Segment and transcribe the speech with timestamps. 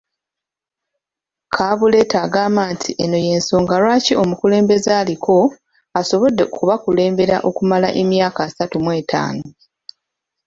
[1.55, 5.35] Kabuleta agamba nti eno y'ensonga lwaki omukulembeze aliko
[5.99, 9.45] asobodde okubakulembera okumala emyaka asatu mw'etaano